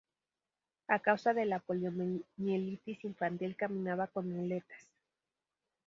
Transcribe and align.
A 0.87 0.97
causa 1.07 1.33
de 1.39 1.43
la 1.49 1.59
poliomielitis 1.59 3.03
infantil 3.11 3.55
caminaba 3.55 4.07
con 4.07 4.31
muletas. 4.31 4.89